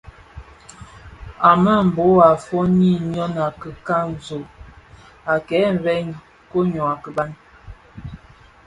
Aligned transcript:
A 1.47 1.49
mbembo 1.59 2.05
a 2.27 2.29
foňi 2.45 2.91
ňyon 3.09 3.33
a 3.45 3.47
kikanzog 3.59 4.45
a 5.31 5.33
kè 5.47 5.59
vëg 5.83 6.07
koň 6.49 6.65
ňyô 6.71 6.85
a 6.93 6.95
kiban. 7.03 7.29